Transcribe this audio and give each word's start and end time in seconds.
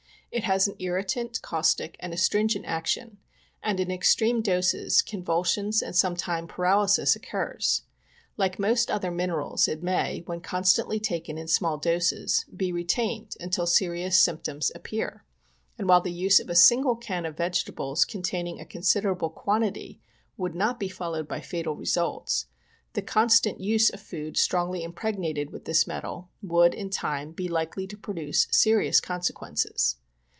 It 0.33 0.45
has 0.45 0.65
an 0.65 0.77
irritant, 0.79 1.41
caustic 1.41 1.97
and 1.99 2.13
astringent 2.13 2.63
action; 2.65 3.17
and 3.61 3.81
in 3.81 3.91
extreme 3.91 4.41
doses, 4.41 5.01
convulsions, 5.01 5.81
and 5.81 5.93
sometime 5.93 6.47
paralysis, 6.47 7.17
occurs. 7.17 7.81
Like 8.37 8.57
most 8.57 8.89
other 8.89 9.11
minerals 9.11 9.67
it 9.67 9.83
may, 9.83 10.21
when 10.27 10.39
constantly 10.39 11.01
taken 11.01 11.37
in 11.37 11.49
small 11.49 11.77
doses, 11.77 12.45
be 12.55 12.71
retained 12.71 13.35
till 13.51 13.67
serious 13.67 14.17
symptoms 14.17 14.71
appear, 14.73 15.25
and 15.77 15.89
while 15.89 15.99
the 15.99 16.13
use 16.13 16.39
of 16.39 16.49
a 16.49 16.55
single 16.55 16.95
can 16.95 17.25
of 17.25 17.35
vegetables 17.35 18.05
containing 18.05 18.57
a 18.61 18.65
considerable 18.65 19.31
quan 19.31 19.63
tity 19.63 19.99
would 20.37 20.55
not 20.55 20.79
be 20.79 20.87
followed 20.87 21.27
by 21.27 21.41
fatal 21.41 21.75
results, 21.75 22.45
the 22.93 23.01
constant 23.01 23.59
use 23.59 23.89
of 23.89 23.99
food 23.99 24.37
strongly 24.37 24.81
impregnated 24.81 25.49
with 25.49 25.65
this 25.65 25.85
metal 25.85 26.29
would, 26.41 26.73
in 26.73 26.89
time, 26.89 27.33
be 27.33 27.49
likely 27.49 27.85
to 27.85 27.97
produce 27.97 28.47
serious 28.49 29.01
consequences. 29.01 29.97